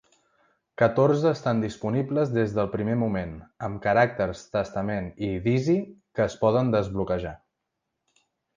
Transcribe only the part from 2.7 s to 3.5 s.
primer moment,